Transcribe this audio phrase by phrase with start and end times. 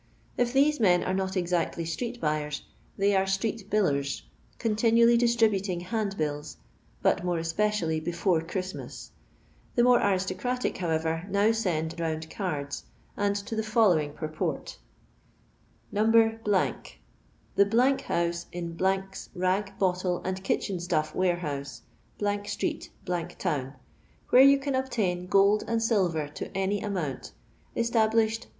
[0.35, 2.63] If these men are not exactly street buyers,
[2.97, 4.23] they are stteet billers,
[4.57, 6.57] continimlly distributing hand bills,
[7.03, 9.11] but more especially before Christmas.
[9.75, 12.85] The more aristocratic, however, now send round cards,
[13.15, 14.79] and to the following purport:—
[15.91, 16.05] No.
[16.05, 16.11] ^^*^ No.
[16.11, 17.69] THE
[18.01, 21.81] HOUSE IS 'S RAQ, BUTTLE, AND KITCHEN STUFF WAKEIIOUSE,
[22.17, 23.73] STREKT, TOWN,
[24.31, 27.33] Where you can obtain Gold and Silver to any amount.
[27.75, 28.47] ESTABLISHED